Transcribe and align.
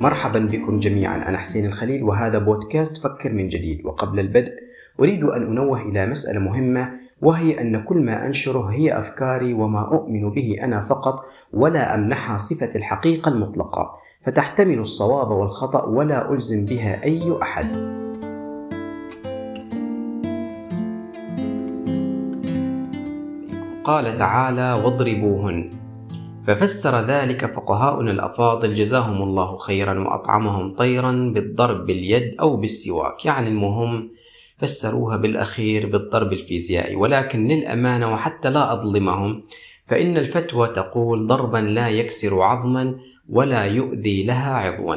مرحبا 0.00 0.38
بكم 0.38 0.78
جميعا. 0.78 1.28
أنا 1.28 1.38
حسين 1.38 1.66
الخليل 1.66 2.02
وهذا 2.02 2.38
بودكاست 2.38 3.02
فكر 3.02 3.32
من 3.32 3.48
جديد. 3.48 3.86
وقبل 3.86 4.20
البدء 4.20 4.52
أريد 5.00 5.24
أن 5.24 5.42
أنوه 5.42 5.82
إلى 5.82 6.06
مسألة 6.06 6.40
مهمة 6.40 6.90
وهي 7.22 7.60
أن 7.60 7.84
كل 7.84 8.04
ما 8.04 8.26
أنشره 8.26 8.66
هي 8.66 8.98
أفكاري 8.98 9.52
وما 9.52 9.80
أؤمن 9.80 10.30
به 10.30 10.56
أنا 10.62 10.82
فقط 10.82 11.24
ولا 11.52 11.94
أمنحها 11.94 12.38
صفة 12.38 12.70
الحقيقة 12.76 13.28
المطلقة. 13.28 13.90
فتحتمل 14.26 14.78
الصواب 14.78 15.30
والخطأ 15.30 15.84
ولا 15.84 16.32
ألزم 16.32 16.64
بها 16.64 17.04
أي 17.04 17.38
أحد. 17.42 18.00
قال 23.84 24.18
تعالى 24.18 24.72
واضربوهن. 24.84 25.79
ففسر 26.46 27.06
ذلك 27.06 27.54
فقهاؤنا 27.54 28.10
الأفاضل 28.10 28.74
جزاهم 28.74 29.22
الله 29.22 29.56
خيرا 29.56 29.98
وأطعمهم 29.98 30.74
طيرا 30.74 31.12
بالضرب 31.34 31.86
باليد 31.86 32.34
أو 32.40 32.56
بالسواك. 32.56 33.24
يعني 33.24 33.48
المهم 33.48 34.10
فسروها 34.58 35.16
بالأخير 35.16 35.86
بالضرب 35.86 36.32
الفيزيائي. 36.32 36.96
ولكن 36.96 37.48
للأمانة 37.48 38.12
وحتى 38.12 38.50
لا 38.50 38.72
أظلمهم 38.72 39.42
فإن 39.86 40.16
الفتوى 40.16 40.68
تقول 40.68 41.26
ضربا 41.26 41.58
لا 41.58 41.88
يكسر 41.88 42.42
عظما 42.42 42.94
ولا 43.28 43.64
يؤذي 43.64 44.22
لها 44.22 44.54
عضوا. 44.54 44.96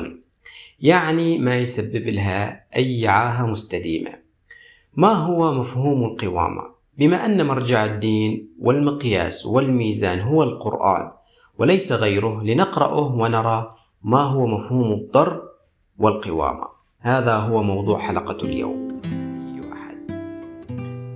يعني 0.80 1.38
ما 1.38 1.58
يسبب 1.58 2.08
لها 2.08 2.66
أي 2.76 3.08
عاهة 3.08 3.46
مستديمة. 3.46 4.12
ما 4.96 5.14
هو 5.14 5.54
مفهوم 5.54 6.06
القوامة؟ 6.06 6.62
بما 6.98 7.26
أن 7.26 7.46
مرجع 7.46 7.86
الدين 7.86 8.50
والمقياس 8.60 9.46
والميزان 9.46 10.20
هو 10.20 10.44
القرآن 10.44 11.12
وليس 11.58 11.92
غيره 11.92 12.44
لنقرأه 12.44 13.16
ونرى 13.16 13.76
ما 14.04 14.22
هو 14.22 14.48
مفهوم 14.48 14.92
الضرب 14.94 15.42
والقوامة 15.98 16.68
هذا 17.00 17.36
هو 17.36 17.64
موضوع 17.64 18.00
حلقة 18.00 18.38
اليوم. 18.46 18.94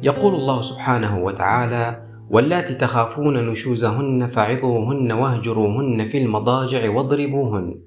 يقول 0.03 0.35
الله 0.35 0.61
سبحانه 0.61 1.23
وتعالى 1.23 2.03
واللاتي 2.29 2.75
تخافون 2.75 3.49
نشوزهن 3.49 4.27
فعظوهن 4.27 5.11
واهجروهن 5.11 6.07
في 6.07 6.17
المضاجع 6.17 6.89
واضربوهن. 6.89 7.81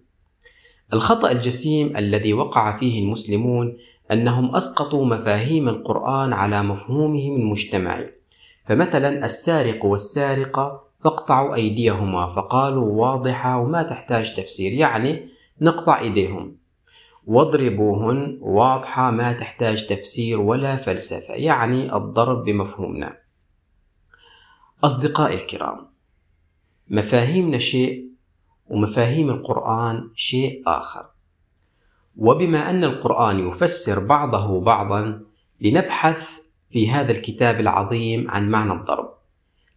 الخطأ 0.93 1.31
الجسيم 1.31 1.97
الذي 1.97 2.35
وقع 2.35 2.77
فيه 2.77 3.03
المسلمون 3.05 3.77
أنهم 4.13 4.57
أسقطوا 4.57 5.07
مفاهيم 5.07 5.69
القرآن 5.69 6.33
على 6.33 6.63
مفهومهم 6.63 7.37
المجتمعي. 7.37 8.11
فمثلا 8.67 9.25
السارق 9.25 9.85
والسارقة 9.85 10.90
فاقطعوا 11.05 11.55
أيديهما 11.55 12.35
فقالوا 12.35 12.93
واضحة 12.93 13.59
وما 13.59 13.83
تحتاج 13.83 14.35
تفسير 14.35 14.73
يعني 14.73 15.29
نقطع 15.61 16.01
إيديهم. 16.01 16.57
واضربوهن 17.27 18.39
واضحة 18.41 19.11
ما 19.11 19.33
تحتاج 19.33 19.87
تفسير 19.87 20.41
ولا 20.41 20.77
فلسفة 20.77 21.35
يعني 21.35 21.97
الضرب 21.97 22.45
بمفهومنا. 22.45 23.17
أصدقائي 24.85 25.35
الكرام 25.35 25.87
مفاهيمنا 26.89 27.59
شيء 27.59 28.11
ومفاهيم 28.69 29.31
القرآن 29.31 30.11
شيء 30.15 30.63
آخر. 30.67 31.07
وبما 32.17 32.71
أن 32.71 32.85
القرآن 32.85 33.49
يفسر 33.49 33.99
بعضه 33.99 34.61
بعضا 34.61 35.21
لنبحث 35.61 36.41
في 36.71 36.91
هذا 36.91 37.13
الكتاب 37.13 37.61
العظيم 37.61 38.31
عن 38.31 38.51
معنى 38.51 38.73
الضرب. 38.73 39.20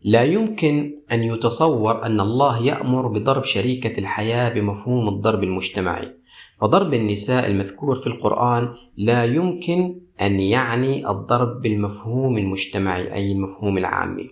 لا 0.03 0.23
يمكن 0.23 0.95
أن 1.11 1.23
يتصور 1.23 2.05
أن 2.05 2.19
الله 2.19 2.65
يأمر 2.65 3.07
بضرب 3.07 3.43
شريكة 3.43 3.99
الحياة 3.99 4.49
بمفهوم 4.49 5.07
الضرب 5.09 5.43
المجتمعي. 5.43 6.13
فضرب 6.61 6.93
النساء 6.93 7.47
المذكور 7.47 7.95
في 7.95 8.07
القرآن 8.07 8.75
لا 8.97 9.25
يمكن 9.25 9.99
أن 10.21 10.39
يعني 10.39 11.09
الضرب 11.09 11.61
بالمفهوم 11.61 12.37
المجتمعي 12.37 13.13
أي 13.13 13.31
المفهوم 13.31 13.77
العامي. 13.77 14.29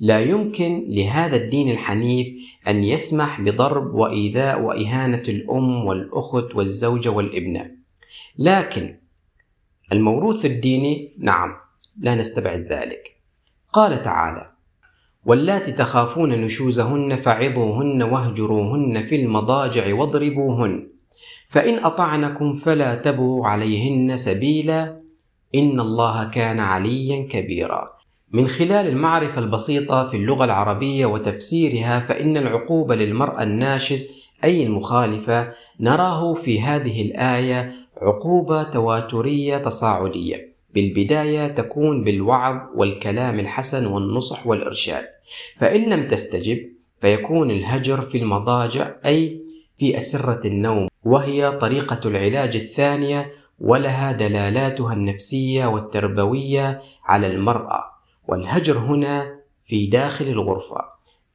لا 0.00 0.20
يمكن 0.20 0.84
لهذا 0.88 1.36
الدين 1.36 1.70
الحنيف 1.70 2.28
أن 2.68 2.84
يسمح 2.84 3.40
بضرب 3.40 3.94
وإيذاء 3.94 4.60
وإهانة 4.60 5.22
الأم 5.28 5.84
والأخت 5.84 6.54
والزوجة 6.54 7.08
والابنة 7.08 7.70
لكن 8.38 8.96
الموروث 9.92 10.44
الديني 10.44 11.12
نعم 11.18 11.56
لا 11.98 12.14
نستبعد 12.14 12.60
ذلك. 12.60 13.16
قال 13.72 14.02
تعالى 14.02 14.50
واللاتي 15.24 15.72
تخافون 15.72 16.30
نشوزهن 16.30 17.20
فعظوهن 17.20 18.02
واهجروهن 18.02 19.06
في 19.06 19.16
المضاجع 19.16 19.94
واضربوهن. 19.94 20.88
فإن 21.48 21.84
أطعنكم 21.84 22.54
فلا 22.54 22.94
تبغوا 22.94 23.46
عليهن 23.46 24.16
سبيلا 24.16 25.00
إن 25.54 25.80
الله 25.80 26.24
كان 26.24 26.60
عليا 26.60 27.26
كبيرا. 27.30 28.00
من 28.32 28.48
خلال 28.48 28.86
المعرفة 28.86 29.38
البسيطة 29.38 30.08
في 30.08 30.16
اللغة 30.16 30.44
العربية 30.44 31.06
وتفسيرها 31.06 32.00
فإن 32.00 32.36
العقوبة 32.36 32.94
للمرأة 32.94 33.42
الناشز 33.42 34.10
أي 34.44 34.62
المخالفة 34.62 35.52
نراه 35.80 36.34
في 36.34 36.60
هذه 36.60 37.02
الآية 37.02 37.72
عقوبة 38.02 38.62
تواترية 38.62 39.58
تصاعدية. 39.58 40.49
بالبداية 40.74 41.46
تكون 41.46 42.04
بالوعظ 42.04 42.56
والكلام 42.74 43.40
الحسن 43.40 43.86
والنصح 43.86 44.46
والإرشاد 44.46 45.04
فإن 45.58 45.90
لم 45.90 46.08
تستجب 46.08 46.58
فيكون 47.00 47.50
الهجر 47.50 48.02
في 48.02 48.18
المضاجع 48.18 48.94
أي 49.06 49.40
في 49.78 49.98
أسرة 49.98 50.46
النوم 50.46 50.88
وهي 51.04 51.50
طريقة 51.50 52.08
العلاج 52.08 52.56
الثانية 52.56 53.32
ولها 53.60 54.12
دلالاتها 54.12 54.92
النفسية 54.92 55.66
والتربوية 55.66 56.80
على 57.04 57.26
المرأة 57.26 57.84
والهجر 58.28 58.78
هنا 58.78 59.40
في 59.66 59.86
داخل 59.86 60.24
الغرفة. 60.24 60.84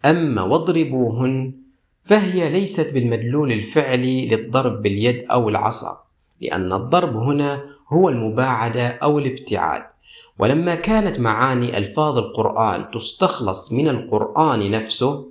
أما 0.06 0.42
واضربوهن 0.42 1.54
فهي 2.02 2.50
ليست 2.50 2.94
بالمدلول 2.94 3.52
الفعلي 3.52 4.28
للضرب 4.28 4.82
باليد 4.82 5.26
أو 5.32 5.50
العصا 5.50 6.04
لأن 6.42 6.74
الضرب 6.74 7.16
هنا 7.16 7.75
هو 7.94 8.10
المباعدة 8.10 8.88
أو 8.88 9.20
الابتعاد. 9.20 9.84
ولما 10.40 10.76
كانت 10.76 11.20
معاني 11.20 11.78
ألفاظ 11.78 12.18
القرآن 12.18 12.92
تستخلص 12.92 13.72
من 13.72 13.88
القرآن 13.88 14.72
نفسه 14.72 15.26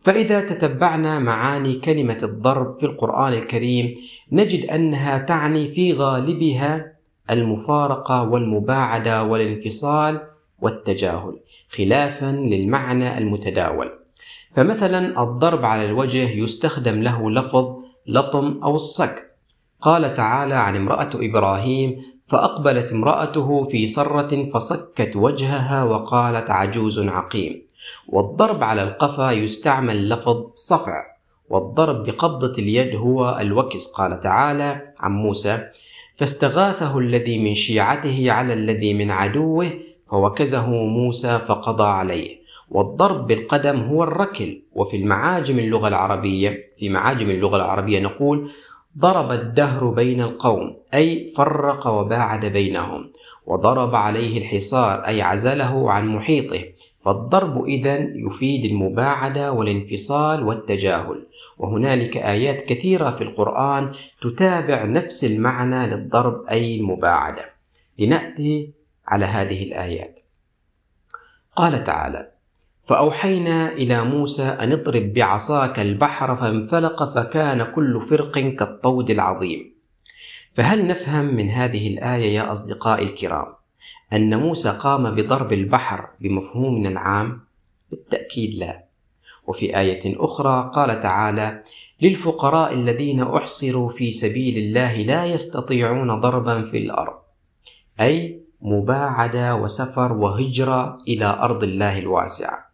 فإذا 0.00 0.40
تتبعنا 0.40 1.18
معاني 1.18 1.74
كلمة 1.74 2.18
الضرب 2.22 2.78
في 2.78 2.86
القرآن 2.86 3.32
الكريم 3.32 3.96
نجد 4.32 4.70
أنها 4.70 5.18
تعني 5.18 5.68
في 5.68 5.92
غالبها 5.92 6.92
المفارقة 7.30 8.22
والمباعدة 8.22 9.24
والانفصال 9.24 10.20
والتجاهل 10.60 11.40
خلافا 11.68 12.32
للمعنى 12.32 13.18
المتداول. 13.18 13.90
فمثلا 14.54 15.22
الضرب 15.22 15.64
على 15.64 15.84
الوجه 15.84 16.30
يستخدم 16.30 17.02
له 17.02 17.30
لفظ 17.30 17.76
لطم 18.06 18.60
أو 18.62 18.76
الصك 18.76 19.27
قال 19.82 20.14
تعالى 20.14 20.54
عن 20.54 20.76
امرأة 20.76 21.10
إبراهيم 21.14 22.02
فأقبلت 22.26 22.92
امرأته 22.92 23.64
في 23.64 23.86
صرة 23.86 24.50
فصكت 24.50 25.16
وجهها 25.16 25.84
وقالت 25.84 26.50
عجوز 26.50 26.98
عقيم. 26.98 27.62
والضرب 28.08 28.64
على 28.64 28.82
القفا 28.82 29.30
يستعمل 29.30 30.08
لفظ 30.08 30.50
صفع 30.54 31.04
والضرب 31.50 32.02
بقبضة 32.02 32.58
اليد 32.58 32.96
هو 32.96 33.38
الوكس. 33.40 33.92
قال 33.92 34.20
تعالى 34.20 34.92
عن 35.00 35.12
موسى 35.12 35.68
فاستغاثه 36.16 36.98
الذي 36.98 37.38
من 37.38 37.54
شيعته 37.54 38.32
على 38.32 38.52
الذي 38.52 38.94
من 38.94 39.10
عدوه 39.10 39.70
فوكزه 40.10 40.70
موسى 40.70 41.38
فقضى 41.48 41.84
عليه. 41.88 42.38
والضرب 42.70 43.26
بالقدم 43.26 43.80
هو 43.80 44.04
الركل. 44.04 44.62
وفي 44.72 44.96
المعاجم 44.96 45.58
اللغة 45.58 45.88
العربية 45.88 46.72
في 46.78 46.88
معاجم 46.88 47.30
اللغة 47.30 47.56
العربية 47.56 48.00
نقول 48.00 48.50
ضرب 48.98 49.32
الدهر 49.32 49.90
بين 49.90 50.20
القوم 50.20 50.76
أي 50.94 51.32
فرق 51.36 51.86
وباعد 51.86 52.46
بينهم 52.46 53.10
وضرب 53.46 53.94
عليه 53.94 54.38
الحصار 54.38 55.06
أي 55.06 55.22
عزله 55.22 55.90
عن 55.90 56.08
محيطه. 56.08 56.64
فالضرب 57.04 57.64
إذا 57.64 57.96
يفيد 57.98 58.64
المباعدة 58.64 59.52
والانفصال 59.52 60.42
والتجاهل. 60.42 61.26
وهنالك 61.58 62.16
آيات 62.16 62.64
كثيرة 62.64 63.10
في 63.10 63.24
القرآن 63.24 63.92
تتابع 64.22 64.84
نفس 64.84 65.24
المعنى 65.24 65.86
للضرب 65.86 66.44
أي 66.50 66.76
المباعدة 66.76 67.50
لنأتي 67.98 68.72
على 69.06 69.24
هذه 69.24 69.62
الآيات. 69.62 70.20
قال 71.56 71.84
تعالى 71.84 72.37
فأوحينا 72.88 73.72
إلى 73.72 74.04
موسى 74.04 74.42
أن 74.42 74.72
اضرب 74.72 75.12
بعصاك 75.12 75.78
البحر 75.78 76.36
فانفلق 76.36 77.14
فكان 77.14 77.62
كل 77.62 78.00
فرق 78.00 78.38
كالطود 78.38 79.10
العظيم. 79.10 79.74
فهل 80.52 80.86
نفهم 80.86 81.24
من 81.24 81.50
هذه 81.50 81.88
الآية 81.88 82.34
يا 82.34 82.52
أصدقائي 82.52 83.04
الكرام 83.06 83.46
أن 84.12 84.38
موسى 84.38 84.70
قام 84.70 85.14
بضرب 85.14 85.52
البحر 85.52 86.08
بمفهومنا 86.20 86.88
العام؟ 86.88 87.40
بالتأكيد 87.90 88.54
لا. 88.54 88.84
وفي 89.46 89.78
آية 89.78 90.00
أخرى 90.06 90.70
قال 90.74 91.00
تعالى 91.00 91.62
للفقراء 92.02 92.74
الذين 92.74 93.22
أحصروا 93.22 93.88
في 93.88 94.12
سبيل 94.12 94.58
الله 94.58 94.96
لا 94.96 95.26
يستطيعون 95.26 96.20
ضربا 96.20 96.62
في 96.70 96.78
الأرض 96.78 97.18
أي 98.00 98.40
مباعدة 98.60 99.56
وسفر 99.56 100.12
وهجرة 100.12 100.98
إلى 101.08 101.24
أرض 101.24 101.62
الله 101.64 101.98
الواسعة. 101.98 102.67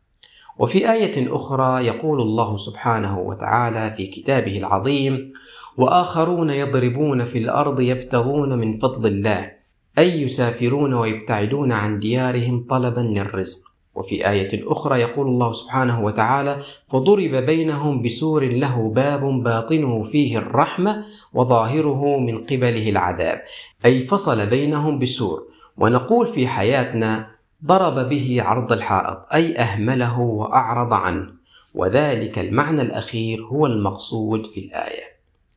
وفي 0.58 0.92
آية 0.92 1.36
أخرى 1.36 1.86
يقول 1.86 2.20
الله 2.20 2.56
سبحانه 2.56 3.18
وتعالى 3.18 3.94
في 3.96 4.06
كتابه 4.06 4.58
العظيم 4.58 5.32
وآخرون 5.76 6.50
يضربون 6.50 7.24
في 7.24 7.38
الأرض 7.38 7.80
يبتغون 7.80 8.58
من 8.58 8.78
فضل 8.78 9.06
الله 9.06 9.52
أي 9.98 10.22
يسافرون 10.22 10.94
ويبتعدون 10.94 11.72
عن 11.72 11.98
ديارهم 11.98 12.66
طلبا 12.70 13.00
للرزق. 13.00 13.74
وفي 13.94 14.30
آية 14.30 14.72
أخرى 14.72 15.00
يقول 15.00 15.26
الله 15.26 15.52
سبحانه 15.52 16.04
وتعالى: 16.04 16.56
فضرب 16.88 17.30
بينهم 17.30 18.02
بسور 18.02 18.44
له 18.44 18.92
باب 18.94 19.42
باطنه 19.42 20.02
فيه 20.02 20.38
الرحمة 20.38 21.04
وظاهره 21.34 22.18
من 22.18 22.44
قبله 22.44 22.90
العذاب، 22.90 23.42
أي 23.84 24.00
فصل 24.00 24.46
بينهم 24.46 24.98
بسور، 24.98 25.42
ونقول 25.76 26.26
في 26.26 26.46
حياتنا 26.46 27.33
ضرب 27.66 28.08
به 28.08 28.42
عرض 28.42 28.72
الحائط، 28.72 29.26
أي 29.34 29.56
أهمله 29.56 30.20
وأعرض 30.20 30.92
عنه، 30.92 31.32
وذلك 31.74 32.38
المعنى 32.38 32.82
الأخير 32.82 33.44
هو 33.44 33.66
المقصود 33.66 34.46
في 34.46 34.60
الآية. 34.60 35.14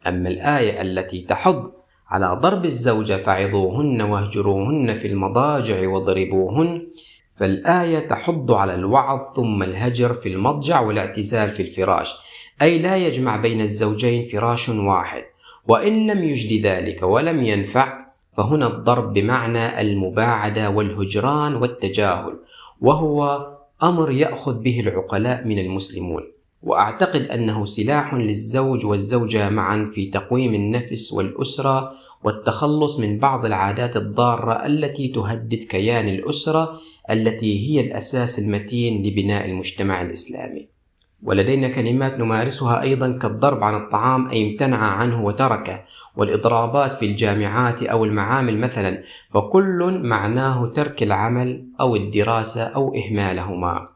أما 0.08 0.30
الآية 0.30 0.82
التي 0.82 1.22
تحض 1.22 1.72
على 2.10 2.40
ضرب 2.42 2.66
الزوجة 2.66 3.24
فعظوهن 3.24 4.02
واهجروهن 4.02 5.00
في 5.00 5.08
المضاجع 5.08 5.90
واضربوهن 5.90 6.88
فالآية 7.36 8.00
تحض 8.00 8.52
على 8.52 8.76
الوعظ 8.76 9.22
ثم 9.36 9.64
الهجر 9.64 10.14
في 10.14 10.30
المضجع 10.30 10.80
والاعتزال 10.80 11.52
في 11.52 11.62
الفراش. 11.62 12.16
أي 12.62 12.80
لا 12.80 12.98
يجمع 12.98 13.38
بين 13.38 13.62
الزوجين 13.62 14.28
فراش 14.28 14.70
واحد. 14.70 15.24
وإن 15.68 16.12
لم 16.12 16.24
يجد 16.24 16.66
ذلك 16.66 17.04
ولم 17.04 17.44
ينفع 17.44 18.07
فهنا 18.38 18.68
الضرب 18.68 19.14
بمعنى 19.14 19.82
المباعدة 19.82 20.70
والهجران 20.70 21.56
والتجاهل 21.56 22.40
وهو 22.82 23.48
أمر 23.84 24.12
يأخذ 24.12 24.60
به 24.60 24.80
العقلاء 24.80 25.48
من 25.48 25.60
المسلمون 25.60 26.24
وأعتقد 26.64 27.22
أنه 27.22 27.66
سلاح 27.66 28.14
للزوج 28.14 28.86
والزوجة 28.86 29.50
معا 29.50 29.92
في 29.96 30.06
تقويم 30.06 30.54
النفس 30.54 31.14
والأسرة 31.14 31.92
والتخلص 32.24 33.00
من 33.00 33.20
بعض 33.20 33.46
العادات 33.46 33.98
الضارة 33.98 34.66
التي 34.66 35.08
تهدد 35.08 35.64
كيان 35.64 36.08
الأسرة 36.08 36.80
التي 37.10 37.70
هي 37.70 37.82
الأساس 37.82 38.40
المتين 38.40 39.04
لبناء 39.04 39.46
المجتمع 39.46 40.02
الإسلامي. 40.02 40.77
ولدينا 41.24 41.68
كلمات 41.68 42.20
نمارسها 42.20 42.82
أيضا 42.82 43.12
كالضرب 43.12 43.64
عن 43.64 43.76
الطعام 43.76 44.28
أي 44.28 44.52
امتنع 44.52 44.78
عنه 44.78 45.26
وتركه، 45.26 45.84
والإضرابات 46.16 46.94
في 46.94 47.06
الجامعات 47.06 47.84
أو 47.84 48.06
المعامل 48.06 48.58
مثلا، 48.58 49.04
فكل 49.30 50.00
معناه 50.04 50.72
ترك 50.76 51.04
العمل 51.04 51.66
أو 51.82 51.96
الدراسة 51.96 52.64
أو 52.64 52.96
إهمالهما. 52.96 53.88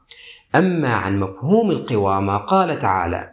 أما 0.55 0.93
عن 0.93 1.19
مفهوم 1.19 1.71
القوامة 1.71 2.37
قال 2.37 2.77
تعالى: 2.77 3.31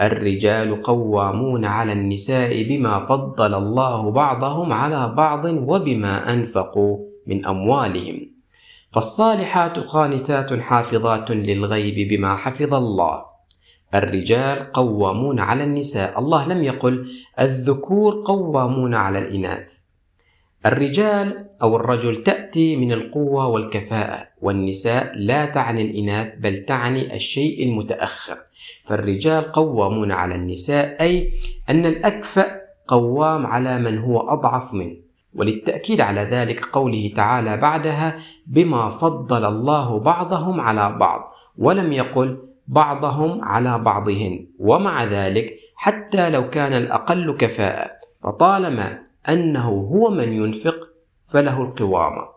الرجال 0.00 0.82
قوامون 0.82 1.64
على 1.64 1.92
النساء 1.92 2.62
بما 2.62 3.06
فضل 3.06 3.54
الله 3.54 4.10
بعضهم 4.10 4.72
على 4.72 5.08
بعض 5.16 5.44
وبما 5.44 6.32
أنفقوا 6.32 6.98
من 7.26 7.46
أموالهم 7.46 8.30
فالصالحات 8.92 9.78
قانتات 9.78 10.60
حافظات 10.60 11.30
للغيب 11.30 12.08
بما 12.08 12.36
حفظ 12.36 12.74
الله 12.74 13.27
الرجال 13.94 14.72
قوامون 14.72 15.40
على 15.40 15.64
النساء. 15.64 16.18
الله 16.18 16.46
لم 16.46 16.64
يقل 16.64 17.06
الذكور 17.40 18.22
قوامون 18.26 18.94
على 18.94 19.18
الإناث. 19.18 19.78
الرجال 20.66 21.46
أو 21.62 21.76
الرجل 21.76 22.22
تأتي 22.22 22.76
من 22.76 22.92
القوة 22.92 23.46
والكفاءة 23.46 24.28
والنساء 24.40 25.12
لا 25.16 25.46
تعني 25.46 25.82
الإناث 25.82 26.34
بل 26.38 26.64
تعني 26.64 27.16
الشيء 27.16 27.64
المتأخر. 27.68 28.36
فالرجال 28.84 29.52
قوامون 29.52 30.12
على 30.12 30.34
النساء 30.34 31.02
أي 31.02 31.32
أن 31.70 31.86
الأكفأ 31.86 32.60
قوام 32.88 33.46
على 33.46 33.78
من 33.78 33.98
هو 33.98 34.20
أضعف 34.20 34.74
منه. 34.74 34.96
وللتأكيد 35.34 36.00
على 36.00 36.20
ذلك 36.20 36.64
قوله 36.64 37.12
تعالى 37.16 37.56
بعدها 37.56 38.18
بما 38.46 38.88
فضل 38.88 39.44
الله 39.44 39.98
بعضهم 39.98 40.60
على 40.60 40.96
بعض. 41.00 41.32
ولم 41.58 41.92
يقل 41.92 42.47
بعضهم 42.68 43.44
على 43.44 43.78
بعضهن. 43.78 44.46
ومع 44.58 45.04
ذلك 45.04 45.58
حتى 45.76 46.30
لو 46.30 46.50
كان 46.50 46.72
الأقل 46.72 47.36
كفاءة 47.36 47.90
فطالما 48.22 48.98
أنه 49.28 49.68
هو 49.68 50.10
من 50.10 50.32
ينفق 50.32 50.76
فله 51.24 51.62
القوامة 51.62 52.28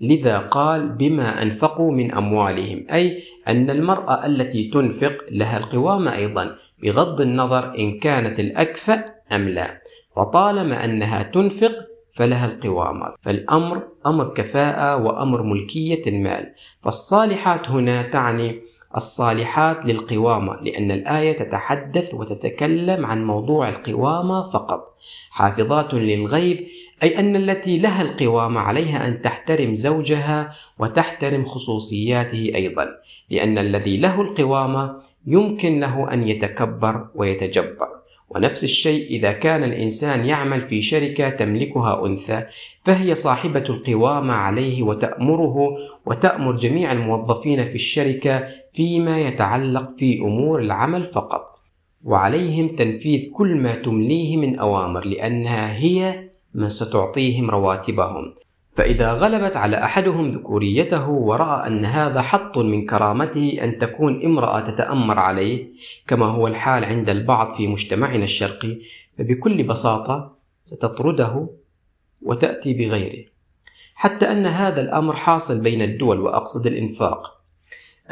لذا 0.00 0.38
قال 0.38 0.88
بما 0.88 1.42
أنفقوا 1.42 1.92
من 1.92 2.14
أموالهم 2.14 2.86
أي 2.92 3.22
أن 3.48 3.70
المرأة 3.70 4.26
التي 4.26 4.70
تنفق 4.70 5.16
لها 5.30 5.58
القوامة 5.58 6.16
أيضا 6.16 6.56
بغض 6.82 7.20
النظر 7.20 7.78
إن 7.78 7.98
كانت 7.98 8.40
الأكفأ 8.40 9.04
أم 9.32 9.48
لا. 9.48 9.80
فطالما 10.16 10.84
أنها 10.84 11.22
تنفق 11.22 11.72
فلها 12.12 12.46
القوامة 12.46 13.14
فالأمر 13.20 13.82
أمر 14.06 14.34
كفاءة 14.34 14.96
وأمر 14.96 15.42
ملكية 15.42 16.02
المال. 16.06 16.52
فالصالحات 16.82 17.68
هنا 17.68 18.02
تعني 18.02 18.60
الصالحات 18.96 19.86
للقوامة 19.86 20.56
لأن 20.62 20.90
الآية 20.90 21.36
تتحدث 21.36 22.14
وتتكلم 22.14 23.06
عن 23.06 23.24
موضوع 23.24 23.68
القوامة 23.68 24.50
فقط. 24.50 24.96
حافظات 25.30 25.94
للغيب 25.94 26.66
أي 27.02 27.18
أن 27.18 27.36
التي 27.36 27.78
لها 27.78 28.02
القوامة 28.02 28.60
عليها 28.60 29.08
أن 29.08 29.22
تحترم 29.22 29.74
زوجها 29.74 30.54
وتحترم 30.78 31.44
خصوصياته 31.44 32.52
أيضا 32.54 32.88
لأن 33.30 33.58
الذي 33.58 33.96
له 33.96 34.20
القوامة 34.20 34.96
يمكن 35.26 35.80
له 35.80 36.12
أن 36.12 36.28
يتكبر 36.28 37.08
ويتجبر. 37.14 37.88
ونفس 38.28 38.64
الشيء 38.64 39.06
إذا 39.10 39.32
كان 39.32 39.64
الإنسان 39.64 40.26
يعمل 40.26 40.68
في 40.68 40.82
شركة 40.82 41.28
تملكها 41.28 42.06
أنثى 42.06 42.44
فهي 42.84 43.14
صاحبة 43.14 43.64
القوامة 43.68 44.34
عليه 44.34 44.82
وتأمره 44.82 45.56
وتأمر 46.06 46.56
جميع 46.56 46.92
الموظفين 46.92 47.64
في 47.64 47.74
الشركة 47.74 48.48
فيما 48.72 49.20
يتعلق 49.20 49.90
في 49.98 50.18
أمور 50.18 50.60
العمل 50.60 51.06
فقط. 51.06 51.56
وعليهم 52.04 52.68
تنفيذ 52.68 53.30
كل 53.32 53.56
ما 53.56 53.74
تمليه 53.74 54.36
من 54.36 54.58
أوامر 54.58 55.04
لأنها 55.04 55.76
هي 55.76 56.28
من 56.54 56.68
ستعطيهم 56.68 57.50
رواتبهم. 57.50 58.34
فإذا 58.76 59.12
غلبت 59.12 59.56
على 59.56 59.84
أحدهم 59.84 60.30
ذكوريته 60.30 61.08
ورأى 61.08 61.66
أن 61.66 61.84
هذا 61.84 62.22
حط 62.22 62.58
من 62.58 62.86
كرامته 62.86 63.58
أن 63.62 63.78
تكون 63.78 64.24
امرأة 64.24 64.70
تتأمر 64.70 65.18
عليه 65.18 65.68
كما 66.06 66.26
هو 66.26 66.46
الحال 66.46 66.84
عند 66.84 67.10
البعض 67.10 67.54
في 67.54 67.66
مجتمعنا 67.66 68.24
الشرقي 68.24 68.78
فبكل 69.18 69.62
بساطة 69.62 70.36
ستطرده 70.60 71.48
وتأتي 72.22 72.74
بغيره. 72.74 73.24
حتى 73.94 74.32
أن 74.32 74.46
هذا 74.46 74.80
الأمر 74.80 75.16
حاصل 75.16 75.62
بين 75.62 75.82
الدول 75.82 76.20
وأقصد 76.20 76.66
الإنفاق. 76.66 77.40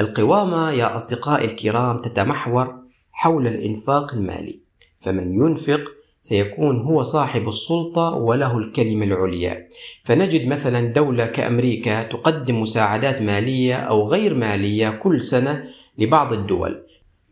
القوامة 0.01 0.71
يا 0.71 0.97
أصدقائي 0.97 1.45
الكرام 1.45 2.03
تتمحور 2.03 2.79
حول 3.13 3.47
الإنفاق 3.47 4.15
المالي 4.15 4.61
فمن 5.01 5.35
ينفق 5.35 5.81
سيكون 6.25 6.81
هو 6.81 7.03
صاحب 7.03 7.49
السلطة 7.49 8.11
وله 8.11 8.59
الكلمة 8.59 9.05
العليا. 9.05 9.69
فنجد 10.05 10.47
مثلا 10.47 10.93
دولة 10.93 11.27
كأمريكا 11.27 12.03
تقدم 12.03 12.61
مساعدات 12.61 13.23
مالية 13.23 13.75
أو 13.75 14.09
غير 14.09 14.35
مالية 14.35 14.91
كل 14.91 15.23
سنة 15.23 15.65
لبعض 15.99 16.33
الدول. 16.33 16.83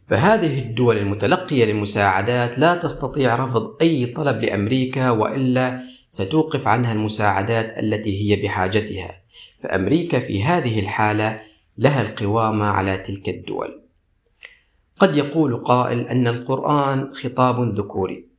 فهذه 0.09 0.59
الدول 0.59 0.99
المتلقية 0.99 1.65
للمساعدات 1.65 2.59
لا 2.59 2.75
تستطيع 2.75 3.37
رفض 3.45 3.77
أي 3.83 4.07
طلب 4.07 4.43
لأمريكا 4.43 5.11
وإلا 5.11 5.83
ستوقف 6.11 6.67
عنها 6.67 6.93
المساعدات 6.93 7.79
التي 7.79 8.23
هي 8.23 8.43
بحاجتها. 8.43 9.11
فأمريكا 9.61 10.19
في 10.21 10.45
هذه 10.45 10.81
الحالة 10.81 11.41
لها 11.79 12.03
القوامة 12.03 12.65
على 12.65 12.97
تلك 12.97 13.29
الدول. 13.29 13.83
قد 14.99 15.17
يقول 15.17 15.57
قائل 15.57 16.01
أن 16.09 16.27
القرآن 16.27 17.13
خطاب 17.15 17.79
ذكوري. 17.79 18.32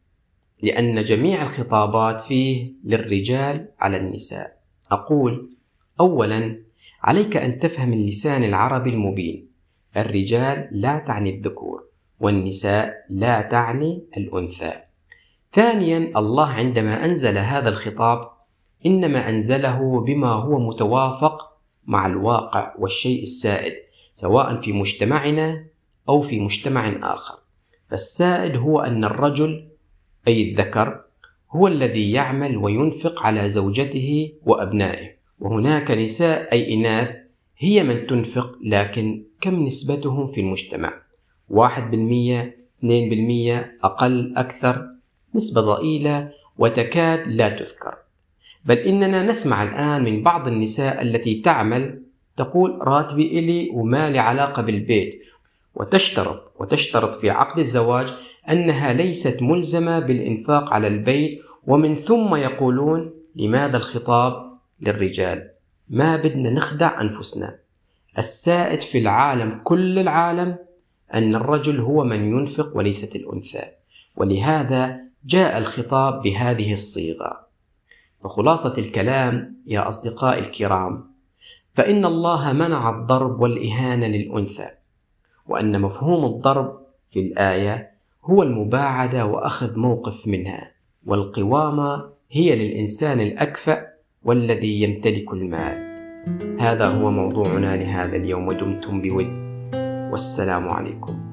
لأن 0.63 1.03
جميع 1.03 1.43
الخطابات 1.43 2.21
فيه 2.21 2.73
للرجال 2.83 3.67
على 3.79 3.97
النساء. 3.97 4.57
أقول 4.91 5.49
أولا 5.99 6.59
عليك 7.01 7.37
أن 7.37 7.59
تفهم 7.59 7.93
اللسان 7.93 8.43
العربي 8.43 8.89
المبين. 8.89 9.47
الرجال 9.97 10.67
لا 10.71 10.97
تعني 10.97 11.29
الذكور 11.29 11.83
والنساء 12.19 12.93
لا 13.09 13.41
تعني 13.41 14.03
الأنثى. 14.17 14.73
ثانيا 15.53 16.19
الله 16.19 16.47
عندما 16.47 17.05
أنزل 17.05 17.37
هذا 17.37 17.69
الخطاب 17.69 18.29
إنما 18.85 19.29
أنزله 19.29 20.01
بما 20.01 20.31
هو 20.31 20.59
متوافق 20.59 21.37
مع 21.85 22.07
الواقع 22.07 22.75
والشيء 22.79 23.23
السائد 23.23 23.73
سواء 24.13 24.61
في 24.61 24.73
مجتمعنا 24.73 25.65
أو 26.09 26.21
في 26.21 26.39
مجتمع 26.39 26.99
آخر. 27.03 27.35
فالسائد 27.89 28.57
هو 28.57 28.79
أن 28.79 29.03
الرجل 29.03 29.72
أي 30.27 30.51
الذكر 30.51 31.01
هو 31.51 31.67
الذي 31.67 32.11
يعمل 32.11 32.57
وينفق 32.57 33.21
على 33.21 33.49
زوجته 33.49 34.31
وأبنائه. 34.45 35.13
وهناك 35.39 35.91
نساء 35.91 36.51
أي 36.51 36.73
إناث 36.73 37.15
هي 37.57 37.83
من 37.83 38.07
تنفق 38.07 38.55
لكن 38.63 39.23
كم 39.41 39.65
نسبتهم 39.65 40.25
في 40.25 40.41
المجتمع؟ 40.41 40.93
واحد 41.49 41.91
بالمية 41.91 42.57
اثنين 42.79 43.09
بالمية 43.09 43.77
أقل 43.83 44.33
أكثر؟ 44.37 44.87
نسبة 45.35 45.61
ضئيلة 45.61 46.31
وتكاد 46.57 47.27
لا 47.27 47.49
تذكر. 47.49 47.95
بل 48.65 48.77
إننا 48.77 49.23
نسمع 49.23 49.63
الآن 49.63 50.03
من 50.03 50.23
بعض 50.23 50.47
النساء 50.47 51.01
التي 51.01 51.41
تعمل 51.41 52.03
تقول 52.37 52.87
راتبي 52.87 53.39
إلي 53.39 53.69
وما 53.73 54.09
لي 54.09 54.19
علاقة 54.19 54.61
بالبيت. 54.61 55.23
وتشترط 55.75 56.51
وتشترط 56.59 57.15
في 57.15 57.29
عقد 57.29 57.59
الزواج 57.59 58.13
أنها 58.49 58.93
ليست 58.93 59.41
ملزمة 59.41 59.99
بالإنفاق 59.99 60.73
على 60.73 60.87
البيت 60.87 61.41
ومن 61.67 61.95
ثم 61.95 62.35
يقولون 62.35 63.13
لماذا 63.35 63.77
الخطاب 63.77 64.57
للرجال؟ 64.81 65.49
ما 65.89 66.15
بدنا 66.15 66.49
نخدع 66.49 67.01
أنفسنا. 67.01 67.59
السائد 68.17 68.81
في 68.81 68.97
العالم 68.97 69.61
كل 69.63 69.99
العالم 69.99 70.57
أن 71.13 71.35
الرجل 71.35 71.79
هو 71.79 72.03
من 72.03 72.23
ينفق 72.23 72.77
وليست 72.77 73.15
الأنثى. 73.15 73.63
ولهذا 74.15 74.99
جاء 75.25 75.57
الخطاب 75.57 76.21
بهذه 76.21 76.73
الصيغة. 76.73 77.43
فخلاصة 78.23 78.73
الكلام 78.77 79.55
يا 79.67 79.89
أصدقائي 79.89 80.39
الكرام 80.39 81.13
فإن 81.73 82.05
الله 82.05 82.53
منع 82.53 82.89
الضرب 82.89 83.41
والإهانة 83.41 84.07
للأنثى 84.07 84.69
وأن 85.47 85.81
مفهوم 85.81 86.25
الضرب 86.25 86.79
في 87.09 87.19
الآية 87.19 87.92
هو 88.25 88.43
المباعدة 88.43 89.25
وأخذ 89.25 89.79
موقف 89.79 90.27
منها 90.27 90.71
والقوامة 91.05 92.09
هي 92.31 92.55
للإنسان 92.55 93.19
الأكفأ 93.19 93.87
والذي 94.23 94.81
يمتلك 94.81 95.33
المال. 95.33 95.93
هذا 96.59 96.87
هو 96.87 97.11
موضوعنا 97.11 97.75
لهذا 97.75 98.15
اليوم 98.15 98.47
ودمتم 98.47 99.01
بود. 99.01 99.43
والسلام 100.11 100.69
عليكم. 100.69 101.32